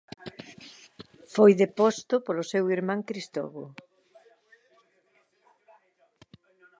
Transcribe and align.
Foi 1.33 1.51
deposto 1.63 2.13
polo 2.25 2.43
seu 2.51 2.65
irmán 2.77 3.01
Cristovo. 3.09 3.63